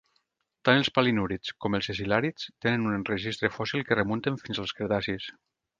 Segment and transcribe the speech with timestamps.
[0.67, 5.33] Tant els palinúrids com els escil·làrids tenen un registre fòssil que remunten fins als cretacis.